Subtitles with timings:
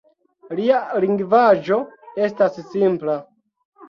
[0.59, 1.77] Lia lingvaĵo
[2.29, 3.19] estas simpla.